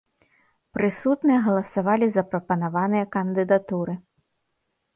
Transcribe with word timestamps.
Прысутныя 0.77 1.39
галасавалі 1.49 2.07
за 2.15 2.23
прапанаваныя 2.31 3.05
кандыдатуры. 3.19 3.93